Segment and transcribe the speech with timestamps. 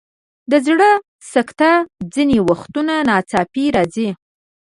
[0.51, 0.89] د زړه
[1.33, 1.69] سکته
[2.13, 4.09] ځینې وختونه ناڅاپي راځي.